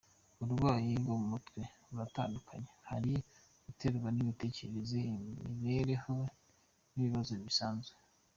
Uburwayi 0.41 0.91
bwo 1.03 1.15
mu 1.21 1.27
mutwe 1.33 1.59
buratandukanye, 1.89 2.69
hari 2.89 3.13
ubuterwa 3.61 4.07
n’imitekerereze, 4.11 4.99
imibereho 5.47 6.15
n’ibibazo 6.93 7.33
bisanzwe. 7.45 7.95